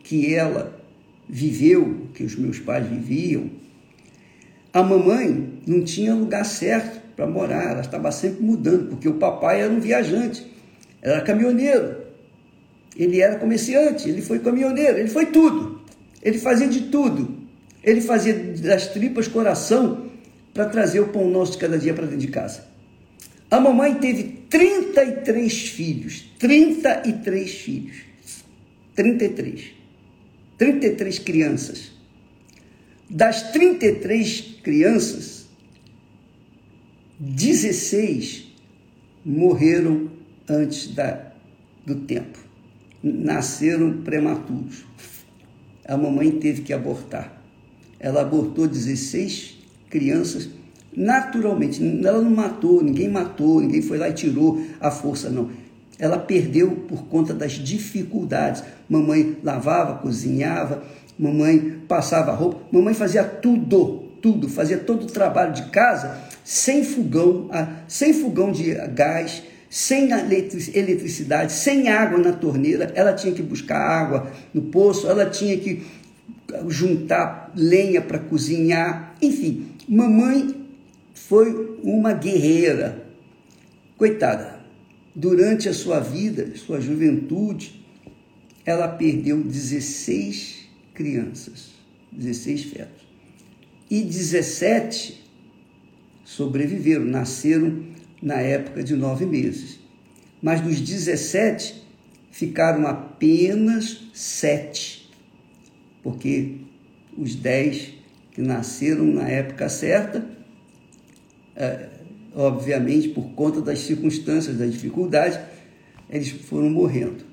que 0.04 0.34
ela 0.34 0.82
viveu, 1.28 2.08
que 2.14 2.24
os 2.24 2.36
meus 2.36 2.60
pais 2.60 2.88
viviam, 2.88 3.50
a 4.74 4.82
mamãe 4.84 5.60
não 5.66 5.84
tinha 5.84 6.14
lugar 6.14 6.46
certo 6.46 7.02
para 7.16 7.28
morar, 7.28 7.72
ela 7.72 7.82
estava 7.82 8.12
sempre 8.12 8.44
mudando, 8.44 8.90
porque 8.90 9.10
o 9.10 9.16
papai 9.16 9.62
era 9.62 9.74
um 9.74 9.80
viajante, 9.80 10.46
era 11.02 11.22
caminhoneiro, 11.22 11.98
ele 12.96 13.22
era 13.22 13.38
comerciante, 13.38 14.08
ele 14.08 14.22
foi 14.22 14.40
caminhoneiro, 14.40 14.98
ele 14.98 15.10
foi 15.10 15.28
tudo, 15.28 15.82
ele 16.22 16.38
fazia 16.38 16.68
de 16.68 16.82
tudo, 16.82 17.38
ele 17.84 18.02
fazia 18.02 18.34
das 18.34 18.88
tripas 18.88 19.28
coração 19.28 20.08
para 20.54 20.66
trazer 20.66 21.00
o 21.00 21.08
pão 21.08 21.30
nosso 21.30 21.54
de 21.54 21.58
cada 21.58 21.78
dia 21.78 21.94
para 21.94 22.06
dentro 22.06 22.20
de 22.20 22.28
casa. 22.28 22.67
A 23.50 23.60
mamãe 23.60 23.96
teve 23.96 24.24
33 24.50 25.70
filhos, 25.70 26.26
33 26.38 27.52
filhos, 27.52 27.98
33. 28.96 29.78
33 30.58 31.20
crianças. 31.20 31.92
Das 33.10 33.52
33 33.52 34.42
crianças, 34.64 35.48
16 37.20 38.48
morreram 39.24 40.12
antes 40.50 40.94
da, 40.94 41.32
do 41.86 41.96
tempo. 41.96 42.40
Nasceram 43.02 44.02
prematuros. 44.02 44.86
A 45.86 45.96
mamãe 45.96 46.32
teve 46.32 46.64
que 46.64 46.74
abortar. 46.74 47.42
Ela 48.00 48.22
abortou 48.22 48.68
16 48.68 49.58
crianças 49.90 50.50
naturalmente. 50.98 51.80
Ela 52.04 52.20
não 52.20 52.32
matou, 52.32 52.82
ninguém 52.82 53.08
matou, 53.08 53.62
ninguém 53.62 53.84
foi 53.84 54.00
lá 54.00 54.10
e 54.10 54.14
tirou 54.14 54.60
a 54.82 54.90
força, 54.90 55.30
não. 55.30 55.50
ela 56.00 56.18
perdeu 56.18 56.72
por 56.88 57.06
conta 57.06 57.36
das 57.36 57.52
dificuldades. 57.52 58.64
Mamãe 58.90 59.38
lavava, 59.44 60.00
cozinhava, 60.00 60.84
mamãe 61.18 61.82
passava 61.88 62.32
roupa, 62.32 62.62
mamãe 62.72 62.96
fazia 62.96 63.24
tudo, 63.24 64.06
tudo, 64.22 64.50
fazia 64.50 64.78
todo 64.78 65.04
o 65.04 65.08
trabalho 65.08 65.54
de 65.54 65.70
casa 65.70 66.18
sem 66.44 66.84
fogão, 66.84 67.50
sem 67.88 68.14
fogão 68.14 68.52
de 68.52 68.74
gás, 68.96 69.44
sem 69.70 70.10
eletricidade, 70.74 71.52
sem 71.52 71.90
água 71.90 72.18
na 72.18 72.32
torneira. 72.32 72.92
Ela 72.96 73.14
tinha 73.14 73.34
que 73.34 73.44
buscar 73.44 73.78
água 73.78 74.32
no 74.54 74.64
poço, 74.64 75.08
ela 75.08 75.26
tinha 75.30 75.58
que 75.58 75.86
juntar 76.68 77.52
lenha 77.54 78.02
para 78.02 78.18
cozinhar. 78.18 79.14
Enfim, 79.22 79.68
mamãe 79.88 80.57
foi 81.18 81.80
uma 81.84 82.14
guerreira. 82.14 83.06
Coitada, 83.98 84.60
durante 85.16 85.68
a 85.68 85.74
sua 85.74 86.00
vida, 86.00 86.56
sua 86.56 86.80
juventude, 86.80 87.84
ela 88.64 88.88
perdeu 88.88 89.42
16 89.42 90.70
crianças, 90.94 91.72
16 92.12 92.64
fetos. 92.66 93.08
E 93.90 94.02
17 94.02 95.24
sobreviveram, 96.24 97.06
nasceram 97.06 97.84
na 98.22 98.36
época 98.36 98.84
de 98.84 98.96
nove 98.96 99.26
meses. 99.26 99.80
Mas 100.42 100.62
dos 100.62 100.80
17, 100.80 101.84
ficaram 102.30 102.86
apenas 102.86 104.10
sete, 104.14 105.10
porque 106.04 106.58
os 107.18 107.34
10 107.34 107.94
que 108.32 108.42
nasceram 108.42 109.06
na 109.06 109.28
época 109.28 109.68
certa, 109.68 110.37
obviamente 112.36 113.10
por 113.10 113.30
conta 113.32 113.62
das 113.62 113.80
circunstâncias, 113.80 114.58
da 114.58 114.66
dificuldade, 114.66 115.40
eles 116.10 116.30
foram 116.30 116.70
morrendo. 116.70 117.26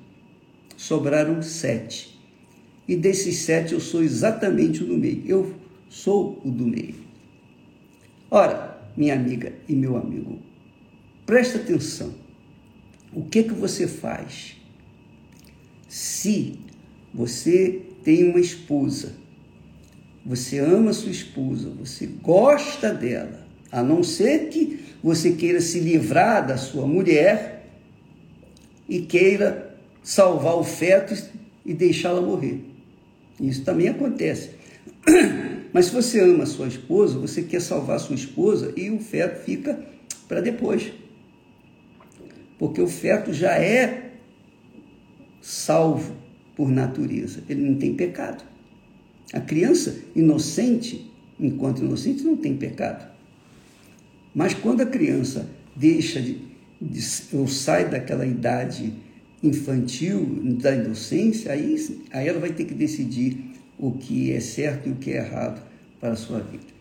Sobraram 0.75 1.41
sete. 1.41 2.19
E 2.87 2.95
desses 2.95 3.37
sete 3.37 3.73
eu 3.73 3.79
sou 3.79 4.03
exatamente 4.03 4.83
o 4.83 4.87
do 4.87 4.97
meio. 4.97 5.23
Eu 5.25 5.55
sou 5.89 6.41
o 6.43 6.51
do 6.51 6.65
meio. 6.65 6.95
Ora, 8.29 8.81
minha 8.97 9.13
amiga 9.13 9.53
e 9.67 9.73
meu 9.73 9.95
amigo, 9.95 10.39
presta 11.25 11.57
atenção. 11.57 12.13
O 13.13 13.23
que 13.23 13.43
que 13.43 13.53
você 13.53 13.87
faz 13.87 14.57
se 15.87 16.59
você 17.13 17.83
tem 18.03 18.29
uma 18.29 18.39
esposa, 18.39 19.13
você 20.25 20.59
ama 20.59 20.91
sua 20.91 21.11
esposa, 21.11 21.69
você 21.69 22.05
gosta 22.05 22.93
dela, 22.93 23.44
a 23.75 23.83
não 23.83 24.01
ser 24.01 24.47
que 24.47 24.79
você 25.03 25.33
queira 25.33 25.59
se 25.59 25.81
livrar 25.81 26.47
da 26.47 26.55
sua 26.55 26.87
mulher 26.87 27.67
e 28.87 29.01
queira 29.01 29.75
salvar 30.01 30.55
o 30.55 30.63
feto 30.63 31.13
e 31.65 31.73
deixá-la 31.73 32.21
morrer. 32.21 32.61
Isso 33.37 33.65
também 33.65 33.89
acontece. 33.89 34.51
Mas 35.73 35.87
se 35.87 35.91
você 35.91 36.21
ama 36.21 36.43
a 36.43 36.45
sua 36.45 36.69
esposa, 36.69 37.19
você 37.19 37.43
quer 37.43 37.59
salvar 37.59 37.97
a 37.97 37.99
sua 37.99 38.15
esposa 38.15 38.73
e 38.77 38.89
o 38.89 38.97
feto 38.97 39.43
fica 39.43 39.77
para 40.25 40.39
depois. 40.39 40.93
Porque 42.57 42.79
o 42.79 42.87
feto 42.87 43.33
já 43.33 43.59
é 43.59 44.11
salvo 45.41 46.15
por 46.55 46.71
natureza, 46.71 47.43
ele 47.49 47.69
não 47.69 47.75
tem 47.77 47.93
pecado. 47.93 48.41
A 49.33 49.41
criança 49.41 49.97
inocente, 50.15 51.11
enquanto 51.37 51.79
inocente, 51.79 52.23
não 52.23 52.37
tem 52.37 52.55
pecado. 52.55 53.14
Mas 54.35 54.53
quando 54.53 54.81
a 54.81 54.85
criança 54.85 55.49
deixa 55.73 56.21
de, 56.21 56.39
de 56.81 57.01
ou 57.31 57.47
sai 57.47 57.89
daquela 57.89 58.25
idade 58.25 58.93
infantil, 59.41 60.41
da 60.61 60.75
inocência, 60.75 61.53
aí, 61.53 61.75
aí 62.11 62.27
ela 62.27 62.39
vai 62.39 62.51
ter 62.51 62.65
que 62.65 62.73
decidir 62.73 63.37
o 63.79 63.93
que 63.93 64.33
é 64.33 64.41
certo 64.41 64.89
e 64.89 64.91
o 64.91 64.95
que 64.95 65.11
é 65.11 65.17
errado 65.17 65.63
para 66.01 66.11
a 66.11 66.15
sua 66.17 66.39
vida. 66.39 66.75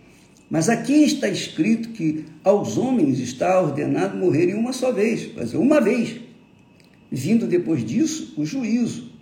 Mas 0.51 0.69
aqui 0.69 1.05
está 1.05 1.29
escrito 1.29 1.91
que 1.91 2.25
aos 2.43 2.77
homens 2.77 3.21
está 3.21 3.61
ordenado 3.61 4.17
morrerem 4.17 4.55
uma 4.55 4.73
só 4.73 4.91
vez, 4.93 5.25
fazer 5.33 5.57
uma 5.57 5.81
vez, 5.81 6.21
vindo 7.11 7.47
depois 7.47 7.85
disso 7.85 8.35
o 8.37 8.45
juízo. 8.45 9.13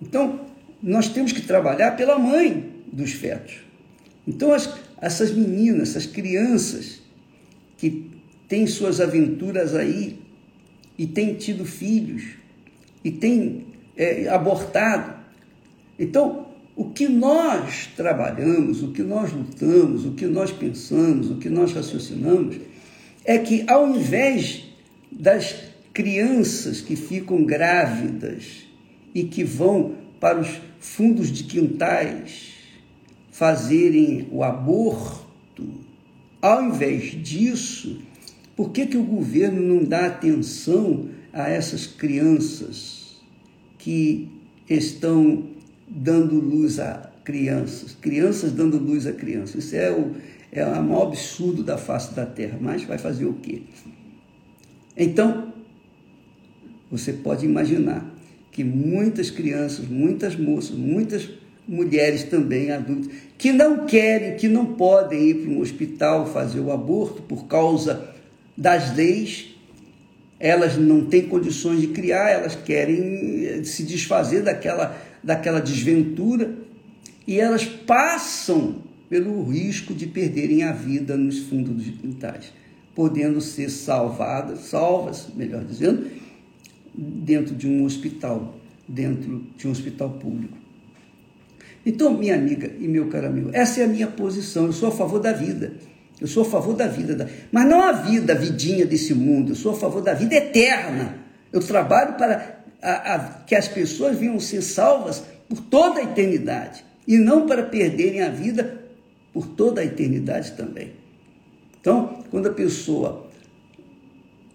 Então, 0.00 0.46
nós 0.82 1.08
temos 1.08 1.32
que 1.32 1.42
trabalhar 1.42 1.92
pela 1.96 2.18
mãe 2.18 2.70
dos 2.90 3.12
fetos. 3.12 3.58
Então, 4.26 4.52
as, 4.52 4.74
essas 5.00 5.32
meninas, 5.32 5.90
essas 5.90 6.06
crianças 6.06 7.00
que 7.78 8.10
têm 8.46 8.66
suas 8.66 9.00
aventuras 9.00 9.74
aí 9.74 10.18
e 10.98 11.06
têm 11.06 11.34
tido 11.34 11.64
filhos 11.64 12.24
e 13.02 13.10
têm 13.10 13.64
é, 13.96 14.28
abortado. 14.28 15.14
Então, 15.98 16.48
o 16.76 16.90
que 16.90 17.08
nós 17.08 17.88
trabalhamos, 17.96 18.82
o 18.82 18.92
que 18.92 19.02
nós 19.02 19.32
lutamos, 19.32 20.04
o 20.04 20.12
que 20.12 20.26
nós 20.26 20.52
pensamos, 20.52 21.30
o 21.30 21.36
que 21.36 21.48
nós 21.48 21.72
raciocinamos, 21.72 22.56
é 23.24 23.38
que 23.38 23.64
ao 23.68 23.88
invés 23.88 24.64
das 25.10 25.54
crianças 25.92 26.80
que 26.80 26.94
ficam 26.94 27.44
grávidas 27.44 28.64
e 29.14 29.24
que 29.24 29.42
vão 29.42 29.94
para 30.20 30.40
os 30.40 30.60
fundos 30.78 31.32
de 31.32 31.44
quintais 31.44 32.54
fazerem 33.30 34.28
o 34.30 34.42
aborto, 34.42 35.87
ao 36.40 36.62
invés 36.64 37.10
disso, 37.22 38.00
por 38.56 38.70
que, 38.70 38.86
que 38.86 38.96
o 38.96 39.02
governo 39.02 39.60
não 39.60 39.84
dá 39.84 40.06
atenção 40.06 41.08
a 41.32 41.48
essas 41.48 41.86
crianças 41.86 43.20
que 43.78 44.28
estão 44.68 45.44
dando 45.88 46.38
luz 46.40 46.78
a 46.78 47.10
crianças, 47.24 47.96
crianças 48.00 48.52
dando 48.52 48.78
luz 48.78 49.06
a 49.06 49.12
crianças. 49.12 49.64
Isso 49.64 49.76
é 49.76 49.92
o, 49.92 50.12
é 50.50 50.64
o 50.64 50.82
maior 50.82 51.08
absurdo 51.08 51.62
da 51.62 51.76
face 51.76 52.14
da 52.14 52.24
terra, 52.24 52.58
mas 52.60 52.84
vai 52.84 52.98
fazer 52.98 53.26
o 53.26 53.34
quê? 53.34 53.62
Então, 54.96 55.52
você 56.90 57.12
pode 57.12 57.44
imaginar 57.44 58.14
que 58.50 58.64
muitas 58.64 59.30
crianças, 59.30 59.86
muitas 59.86 60.36
moças, 60.36 60.76
muitas 60.76 61.28
mulheres 61.68 62.24
também 62.24 62.70
adultas, 62.70 63.10
que 63.36 63.52
não 63.52 63.86
querem, 63.86 64.36
que 64.36 64.48
não 64.48 64.74
podem 64.74 65.28
ir 65.28 65.34
para 65.34 65.50
um 65.50 65.60
hospital 65.60 66.26
fazer 66.26 66.60
o 66.60 66.72
aborto 66.72 67.22
por 67.22 67.46
causa 67.46 68.08
das 68.56 68.96
leis, 68.96 69.54
elas 70.40 70.76
não 70.76 71.04
têm 71.04 71.28
condições 71.28 71.80
de 71.80 71.88
criar, 71.88 72.30
elas 72.30 72.56
querem 72.56 73.62
se 73.64 73.82
desfazer 73.82 74.42
daquela 74.42 74.96
daquela 75.22 75.60
desventura 75.60 76.54
e 77.26 77.38
elas 77.38 77.64
passam 77.64 78.76
pelo 79.08 79.42
risco 79.44 79.94
de 79.94 80.06
perderem 80.06 80.62
a 80.62 80.72
vida 80.72 81.16
nos 81.16 81.40
fundos 81.40 81.74
dos 81.74 82.00
quintais, 82.00 82.52
podendo 82.94 83.40
ser 83.40 83.70
salvadas, 83.70 84.60
salvas, 84.60 85.28
melhor 85.34 85.64
dizendo, 85.64 86.06
dentro 86.94 87.54
de 87.54 87.66
um 87.66 87.84
hospital, 87.84 88.58
dentro 88.86 89.44
de 89.56 89.66
um 89.66 89.70
hospital 89.70 90.10
público. 90.10 90.56
Então, 91.88 92.12
minha 92.12 92.34
amiga 92.34 92.70
e 92.78 92.86
meu 92.86 93.08
caro 93.08 93.28
amigo, 93.28 93.48
essa 93.54 93.80
é 93.80 93.84
a 93.84 93.88
minha 93.88 94.08
posição. 94.08 94.66
Eu 94.66 94.74
sou 94.74 94.90
a 94.90 94.92
favor 94.92 95.18
da 95.20 95.32
vida. 95.32 95.72
Eu 96.20 96.26
sou 96.26 96.42
a 96.42 96.44
favor 96.44 96.74
da 96.74 96.86
vida, 96.86 97.30
mas 97.50 97.66
não 97.66 97.80
a 97.80 97.92
vida, 97.92 98.34
a 98.34 98.36
vidinha 98.36 98.84
desse 98.84 99.14
mundo. 99.14 99.52
Eu 99.52 99.56
sou 99.56 99.72
a 99.72 99.74
favor 99.74 100.02
da 100.02 100.12
vida 100.12 100.34
eterna. 100.34 101.16
Eu 101.50 101.60
trabalho 101.60 102.18
para 102.18 102.60
a, 102.82 103.14
a, 103.14 103.18
que 103.46 103.54
as 103.54 103.66
pessoas 103.68 104.18
venham 104.18 104.38
ser 104.38 104.60
salvas 104.60 105.24
por 105.48 105.62
toda 105.62 106.00
a 106.00 106.02
eternidade 106.02 106.84
e 107.06 107.16
não 107.16 107.46
para 107.46 107.62
perderem 107.62 108.20
a 108.20 108.28
vida 108.28 108.84
por 109.32 109.46
toda 109.46 109.80
a 109.80 109.84
eternidade 109.84 110.52
também. 110.52 110.92
Então, 111.80 112.22
quando 112.30 112.48
a 112.48 112.52
pessoa 112.52 113.30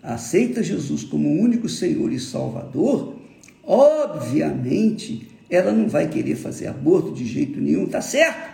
aceita 0.04 0.62
Jesus 0.62 1.04
como 1.04 1.42
único 1.42 1.68
Senhor 1.68 2.14
e 2.14 2.20
Salvador, 2.20 3.16
obviamente 3.64 5.33
ela 5.50 5.72
não 5.72 5.88
vai 5.88 6.08
querer 6.10 6.36
fazer 6.36 6.68
aborto 6.68 7.14
de 7.14 7.26
jeito 7.26 7.60
nenhum, 7.60 7.86
tá 7.88 8.02
certo? 8.02 8.54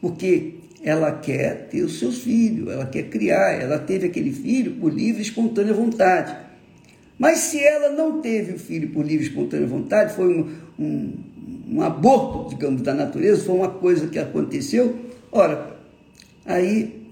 Porque 0.00 0.54
ela 0.82 1.12
quer 1.12 1.68
ter 1.68 1.82
os 1.82 1.98
seus 1.98 2.18
filhos, 2.18 2.70
ela 2.70 2.86
quer 2.86 3.04
criar, 3.04 3.52
ela 3.52 3.78
teve 3.78 4.06
aquele 4.06 4.32
filho 4.32 4.72
por 4.72 4.92
livre 4.92 5.22
e 5.22 5.24
espontânea 5.24 5.72
vontade. 5.72 6.36
Mas 7.18 7.38
se 7.38 7.58
ela 7.58 7.90
não 7.90 8.20
teve 8.20 8.52
o 8.52 8.58
filho 8.58 8.90
por 8.90 9.06
livre 9.06 9.24
e 9.24 9.28
espontânea 9.28 9.66
vontade, 9.66 10.14
foi 10.14 10.36
um, 10.36 10.52
um, 10.78 11.12
um 11.68 11.82
aborto, 11.82 12.50
digamos, 12.50 12.82
da 12.82 12.92
natureza, 12.92 13.44
foi 13.44 13.54
uma 13.54 13.70
coisa 13.70 14.08
que 14.08 14.18
aconteceu, 14.18 14.98
ora, 15.32 15.76
aí 16.44 17.02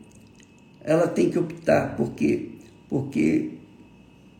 ela 0.85 1.07
tem 1.07 1.31
que 1.31 1.39
optar, 1.39 1.97
por 1.97 2.13
quê? 2.13 2.49
Porque, 2.89 3.53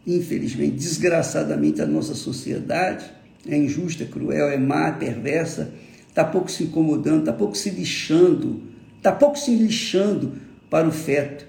infelizmente, 0.07 0.77
desgraçadamente, 0.77 1.81
a 1.81 1.87
nossa 1.87 2.15
sociedade 2.15 3.22
é 3.49 3.57
injusta, 3.57 4.05
é 4.05 4.07
cruel, 4.07 4.49
é 4.49 4.57
má, 4.57 4.89
é 4.89 4.93
perversa, 4.93 5.73
está 6.09 6.25
pouco 6.25 6.51
se 6.51 6.65
incomodando, 6.65 7.21
está 7.21 7.33
pouco 7.33 7.57
se 7.57 7.71
lixando, 7.71 8.63
está 8.97 9.11
pouco 9.13 9.39
se 9.39 9.55
lixando 9.55 10.35
para 10.71 10.87
o 10.87 10.93
feto, 10.93 11.47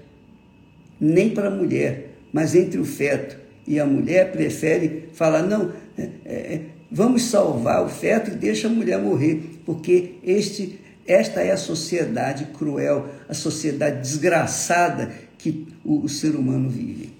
nem 1.00 1.30
para 1.30 1.48
a 1.48 1.50
mulher, 1.50 2.14
mas 2.32 2.54
entre 2.54 2.80
o 2.80 2.84
feto 2.84 3.38
E 3.66 3.78
a 3.80 3.86
mulher 3.86 4.32
prefere 4.32 5.08
falar: 5.14 5.42
não, 5.42 5.72
é, 5.96 6.02
é, 6.24 6.60
vamos 6.90 7.22
salvar 7.22 7.84
o 7.84 7.88
feto 7.88 8.30
e 8.30 8.34
deixa 8.34 8.68
a 8.68 8.70
mulher 8.70 8.98
morrer, 8.98 9.60
porque 9.64 10.16
este, 10.22 10.78
esta 11.06 11.40
é 11.40 11.52
a 11.52 11.56
sociedade 11.56 12.46
cruel, 12.46 13.08
a 13.28 13.34
sociedade 13.34 14.00
desgraçada 14.00 15.12
que 15.38 15.66
o, 15.84 16.00
o 16.00 16.08
ser 16.08 16.34
humano 16.34 16.68
vive. 16.68 17.12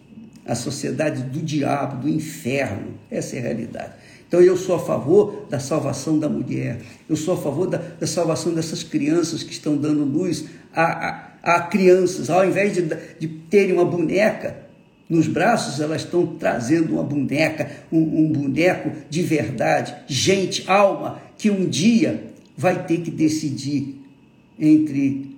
A 0.47 0.55
sociedade 0.55 1.23
do 1.23 1.41
diabo, 1.41 2.03
do 2.03 2.09
inferno. 2.09 2.95
Essa 3.11 3.37
é 3.37 3.39
a 3.39 3.43
realidade. 3.43 3.93
Então 4.27 4.41
eu 4.41 4.57
sou 4.57 4.77
a 4.77 4.79
favor 4.79 5.47
da 5.49 5.61
salvação 5.61 6.19
da 6.19 6.29
mulher, 6.29 6.81
eu 7.09 7.17
sou 7.17 7.35
a 7.35 7.37
favor 7.37 7.67
da, 7.67 7.79
da 7.79 8.07
salvação 8.07 8.53
dessas 8.53 8.83
crianças 8.83 9.43
que 9.43 9.53
estão 9.53 9.77
dando 9.77 10.05
luz 10.05 10.47
a, 10.75 10.83
a, 11.43 11.57
a 11.57 11.61
crianças, 11.63 12.31
ao 12.31 12.45
invés 12.45 12.75
de, 12.75 12.83
de 12.83 13.29
terem 13.29 13.73
uma 13.73 13.85
boneca 13.85 14.65
nos 15.09 15.29
braços, 15.29 15.81
elas 15.81 16.03
estão 16.03 16.27
trazendo 16.27 16.95
uma 16.95 17.03
boneca, 17.03 17.71
um, 17.93 17.99
um 17.99 18.33
boneco 18.33 18.91
de 19.11 19.23
verdade, 19.23 19.95
gente, 20.07 20.69
alma, 20.69 21.21
que 21.37 21.51
um 21.51 21.69
dia 21.69 22.25
vai 22.57 22.87
ter 22.87 23.01
que 23.03 23.11
decidir 23.11 24.01
entre 24.59 25.37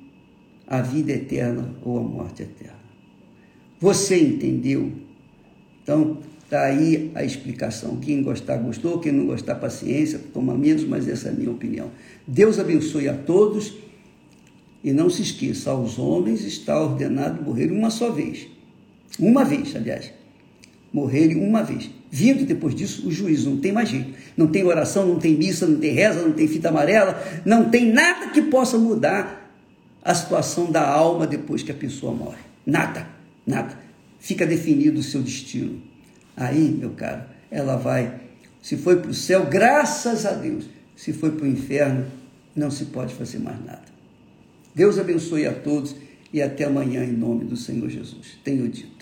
a 0.66 0.80
vida 0.80 1.12
eterna 1.12 1.74
ou 1.82 1.98
a 1.98 2.02
morte 2.02 2.42
eterna. 2.42 2.76
Você 3.80 4.20
entendeu? 4.20 4.92
Então, 5.82 6.18
está 6.46 6.62
aí 6.64 7.10
a 7.14 7.24
explicação. 7.24 7.96
Quem 7.96 8.22
gostar, 8.22 8.56
gostou. 8.58 8.98
Quem 9.00 9.12
não 9.12 9.26
gostar, 9.26 9.56
paciência, 9.56 10.20
toma 10.32 10.56
menos, 10.56 10.84
mas 10.84 11.08
essa 11.08 11.28
é 11.28 11.30
a 11.32 11.34
minha 11.34 11.50
opinião. 11.50 11.90
Deus 12.26 12.58
abençoe 12.58 13.08
a 13.08 13.14
todos. 13.14 13.74
E 14.82 14.92
não 14.92 15.10
se 15.10 15.20
esqueça, 15.20 15.70
aos 15.70 15.98
homens 15.98 16.44
está 16.44 16.80
ordenado 16.80 17.42
morrer 17.42 17.72
uma 17.72 17.90
só 17.90 18.10
vez. 18.10 18.46
Uma 19.18 19.44
vez, 19.44 19.74
aliás. 19.74 20.12
Morrerem 20.92 21.36
uma 21.36 21.64
vez. 21.64 21.90
Vindo 22.08 22.46
depois 22.46 22.72
disso 22.72 23.08
o 23.08 23.10
juízo, 23.10 23.50
não 23.50 23.56
tem 23.58 23.72
mais 23.72 23.88
jeito. 23.88 24.12
Não 24.36 24.46
tem 24.46 24.62
oração, 24.62 25.04
não 25.04 25.18
tem 25.18 25.36
missa, 25.36 25.66
não 25.66 25.80
tem 25.80 25.92
reza, 25.92 26.22
não 26.22 26.32
tem 26.32 26.46
fita 26.46 26.68
amarela, 26.68 27.20
não 27.44 27.68
tem 27.68 27.92
nada 27.92 28.28
que 28.28 28.42
possa 28.42 28.78
mudar 28.78 29.52
a 30.04 30.14
situação 30.14 30.70
da 30.70 30.88
alma 30.88 31.26
depois 31.26 31.64
que 31.64 31.72
a 31.72 31.74
pessoa 31.74 32.14
morre. 32.14 32.38
Nada, 32.64 33.08
nada. 33.44 33.76
Fica 34.20 34.46
definido 34.46 35.00
o 35.00 35.02
seu 35.02 35.20
destino. 35.20 35.82
Aí, 36.36 36.70
meu 36.70 36.90
caro, 36.90 37.22
ela 37.50 37.76
vai. 37.76 38.20
Se 38.62 38.76
foi 38.76 38.96
para 38.96 39.10
o 39.10 39.14
céu, 39.14 39.46
graças 39.46 40.26
a 40.26 40.32
Deus. 40.32 40.68
Se 40.96 41.12
foi 41.12 41.30
para 41.30 41.44
o 41.44 41.48
inferno, 41.48 42.06
não 42.54 42.70
se 42.70 42.86
pode 42.86 43.14
fazer 43.14 43.38
mais 43.38 43.62
nada. 43.64 43.84
Deus 44.74 44.98
abençoe 44.98 45.46
a 45.46 45.52
todos 45.52 45.94
e 46.32 46.42
até 46.42 46.64
amanhã 46.64 47.04
em 47.04 47.12
nome 47.12 47.44
do 47.44 47.56
Senhor 47.56 47.88
Jesus. 47.88 48.38
Tenho 48.44 48.68
dito. 48.68 48.95